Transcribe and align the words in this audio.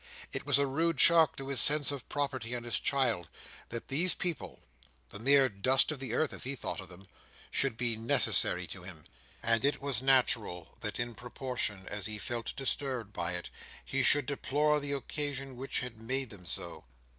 It 0.33 0.47
was 0.47 0.57
a 0.57 0.65
rude 0.65 0.99
shock 0.99 1.35
to 1.35 1.49
his 1.49 1.59
sense 1.61 1.91
of 1.91 2.09
property 2.09 2.55
in 2.55 2.63
his 2.63 2.79
child, 2.79 3.29
that 3.69 3.89
these 3.89 4.15
people—the 4.15 5.19
mere 5.19 5.47
dust 5.47 5.91
of 5.91 5.99
the 5.99 6.15
earth, 6.15 6.33
as 6.33 6.43
he 6.43 6.55
thought 6.55 6.89
them—should 6.89 7.77
be 7.77 7.95
necessary 7.95 8.65
to 8.65 8.81
him; 8.81 9.03
and 9.43 9.63
it 9.63 9.79
was 9.79 10.01
natural 10.01 10.75
that 10.79 10.99
in 10.99 11.13
proportion 11.13 11.85
as 11.87 12.07
he 12.07 12.17
felt 12.17 12.55
disturbed 12.55 13.13
by 13.13 13.33
it, 13.33 13.51
he 13.85 14.01
should 14.01 14.25
deplore 14.25 14.79
the 14.79 14.91
occurrence 14.93 15.55
which 15.55 15.81
had 15.81 16.01
made 16.01 16.31
them 16.31 16.47
so. 16.47 16.85